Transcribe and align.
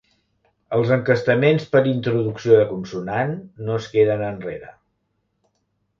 Els 0.77 0.93
encastaments 0.95 1.67
per 1.75 1.83
introducció 1.91 2.57
de 2.61 2.65
consonant 2.71 3.35
no 3.69 3.79
es 3.83 3.89
queden 3.95 4.25
enrere. 4.33 4.73